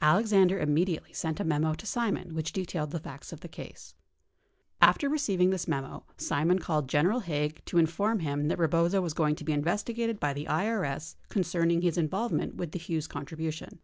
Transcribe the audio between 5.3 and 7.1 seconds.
this memo, Simon called